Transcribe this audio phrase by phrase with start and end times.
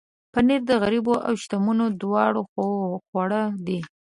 [0.33, 2.41] پنېر د غریبو او شتمنو دواړو
[3.07, 3.79] خواړه دي.